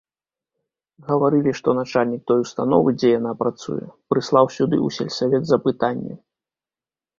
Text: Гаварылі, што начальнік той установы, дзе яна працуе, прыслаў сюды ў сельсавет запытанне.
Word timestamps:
Гаварылі, 1.09 1.51
што 1.59 1.69
начальнік 1.79 2.23
той 2.31 2.39
установы, 2.45 2.89
дзе 2.97 3.09
яна 3.19 3.35
працуе, 3.43 3.79
прыслаў 4.15 4.45
сюды 4.57 4.75
ў 4.85 4.99
сельсавет 4.99 5.43
запытанне. 5.53 6.13